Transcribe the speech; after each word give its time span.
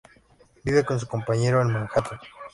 Vive 0.63 0.83
con 0.83 0.99
su 0.99 1.05
compañero 1.07 1.61
en 1.61 1.73
Manhattan. 1.73 2.17